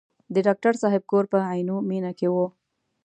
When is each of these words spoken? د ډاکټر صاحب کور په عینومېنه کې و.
د 0.33 0.35
ډاکټر 0.45 0.73
صاحب 0.81 1.03
کور 1.11 1.25
په 1.31 1.37
عینومېنه 1.51 2.11
کې 2.19 2.27
و. 2.33 2.35